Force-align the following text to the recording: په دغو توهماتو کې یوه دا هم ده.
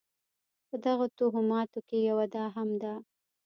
په 0.67 0.75
دغو 0.85 1.05
توهماتو 1.17 1.79
کې 1.87 1.97
یوه 2.09 2.25
دا 2.35 2.45
هم 2.55 2.69
ده. 2.81 2.93